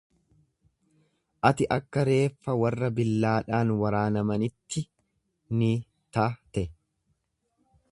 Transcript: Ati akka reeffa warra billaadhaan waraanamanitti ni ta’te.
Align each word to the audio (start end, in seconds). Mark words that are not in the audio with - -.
Ati 1.49 1.67
akka 1.75 2.05
reeffa 2.09 2.55
warra 2.61 2.89
billaadhaan 3.01 3.75
waraanamanitti 3.83 4.85
ni 5.61 5.71
ta’te. 6.19 6.67